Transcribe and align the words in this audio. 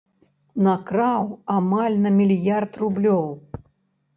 Накраў 0.67 1.21
амаль 1.57 1.97
на 2.07 2.13
мільярд 2.17 2.81
рублёў. 2.85 3.25